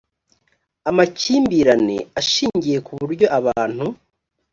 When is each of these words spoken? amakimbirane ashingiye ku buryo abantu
amakimbirane 0.89 1.97
ashingiye 2.19 2.77
ku 2.85 2.91
buryo 3.01 3.25
abantu 3.39 3.85